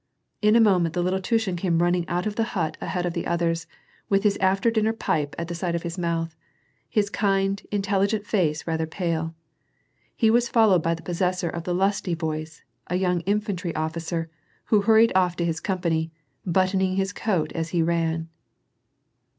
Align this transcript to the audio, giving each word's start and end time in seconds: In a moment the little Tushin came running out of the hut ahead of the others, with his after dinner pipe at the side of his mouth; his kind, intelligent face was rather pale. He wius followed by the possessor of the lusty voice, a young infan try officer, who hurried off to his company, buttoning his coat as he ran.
In 0.41 0.55
a 0.55 0.59
moment 0.59 0.95
the 0.95 1.03
little 1.03 1.21
Tushin 1.21 1.55
came 1.55 1.79
running 1.83 2.09
out 2.09 2.25
of 2.25 2.35
the 2.35 2.43
hut 2.57 2.75
ahead 2.81 3.05
of 3.05 3.13
the 3.13 3.27
others, 3.27 3.67
with 4.09 4.23
his 4.23 4.35
after 4.37 4.71
dinner 4.71 4.93
pipe 4.93 5.35
at 5.37 5.47
the 5.47 5.53
side 5.53 5.75
of 5.75 5.83
his 5.83 5.95
mouth; 5.95 6.35
his 6.89 7.07
kind, 7.11 7.61
intelligent 7.71 8.25
face 8.25 8.61
was 8.63 8.67
rather 8.67 8.87
pale. 8.87 9.35
He 10.15 10.31
wius 10.31 10.49
followed 10.49 10.81
by 10.81 10.95
the 10.95 11.03
possessor 11.03 11.49
of 11.51 11.65
the 11.65 11.75
lusty 11.75 12.15
voice, 12.15 12.63
a 12.87 12.95
young 12.95 13.21
infan 13.25 13.57
try 13.57 13.73
officer, 13.75 14.27
who 14.65 14.81
hurried 14.81 15.11
off 15.13 15.35
to 15.35 15.45
his 15.45 15.59
company, 15.59 16.11
buttoning 16.47 16.95
his 16.95 17.13
coat 17.13 17.51
as 17.53 17.69
he 17.69 17.83
ran. 17.83 18.27